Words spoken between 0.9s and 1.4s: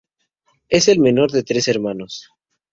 menor